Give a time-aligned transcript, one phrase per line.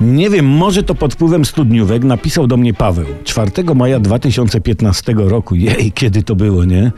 [0.00, 3.06] Nie wiem, może to pod wpływem studniówek napisał do mnie Paweł.
[3.24, 6.92] 4 maja 2015 roku, jej, kiedy to było, nie?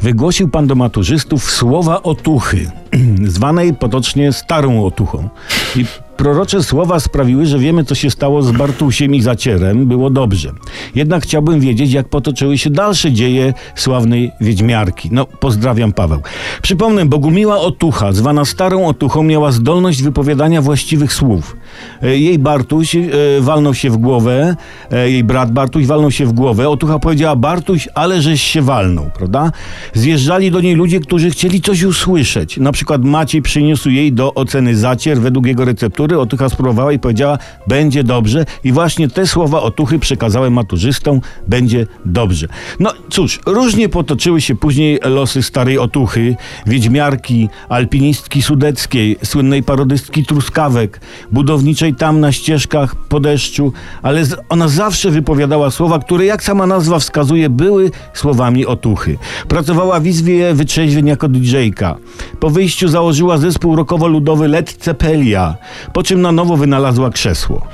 [0.00, 2.70] Wygłosił pan do maturzystów słowa otuchy,
[3.24, 5.28] zwanej potocznie starą otuchą.
[5.76, 5.84] I
[6.16, 9.86] prorocze słowa sprawiły, że wiemy, co się stało z Bartusiem i Zacierem.
[9.86, 10.52] Było dobrze.
[10.94, 15.08] Jednak chciałbym wiedzieć, jak potoczyły się dalsze dzieje sławnej Wiedźmiarki.
[15.12, 16.20] No, pozdrawiam Paweł.
[16.62, 21.56] Przypomnę, Bogumiła Otucha, zwana Starą Otuchą, miała zdolność wypowiadania właściwych słów.
[22.02, 23.00] E, Jej Bartuś e,
[23.40, 24.56] walnął się w głowę,
[24.90, 26.68] e, jej brat Bartuś walnął się w głowę.
[26.68, 29.52] Otucha powiedziała, Bartuś, ale żeś się walnął, prawda?
[29.94, 32.56] Zjeżdżali do niej ludzie, którzy chcieli coś usłyszeć.
[32.56, 35.64] Na przykład Maciej przyniósł jej do oceny zacier według jego
[36.02, 36.18] receptury.
[36.18, 38.44] Otucha spróbowała i powiedziała, będzie dobrze.
[38.64, 42.48] I właśnie te słowa Otuchy przekazałem maturzystom, będzie dobrze.
[42.80, 51.00] No cóż, różnie potoczyły się później losy starej Otuchy, wiedźmiarki, alpinistki sudeckiej, słynnej parodystki truskawek,
[51.32, 56.98] budowniczej tam na ścieżkach po deszczu, ale ona zawsze wypowiadała słowa, które jak sama nazwa
[56.98, 59.18] wskazuje, były słowami Otuchy.
[59.48, 61.96] Pracowała w Izbie Wytrzeźwień jako DJ-ka.
[62.40, 65.56] Po wyjściu założyła zespół rockowo-ludowy Led Ceppelia,
[65.92, 67.66] po czym na nowo wynalazła krzesło.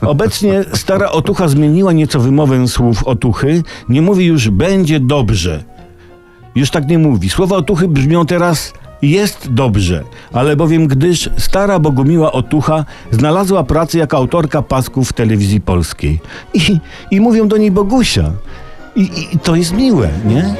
[0.00, 3.62] Obecnie stara Otucha zmieniła nieco wymowę słów Otuchy.
[3.88, 5.64] Nie mówi już będzie dobrze.
[6.54, 7.30] Już tak nie mówi.
[7.30, 14.16] Słowa Otuchy brzmią teraz jest dobrze, ale bowiem gdyż stara Bogumiła Otucha znalazła pracę jako
[14.16, 16.20] autorka pasków w telewizji polskiej.
[16.54, 16.78] I,
[17.10, 18.32] i mówią do niej Bogusia.
[18.96, 20.54] I, I to jest miłe, nie?